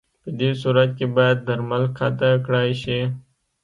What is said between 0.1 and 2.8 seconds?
پدې صورت کې باید درمل قطع کړای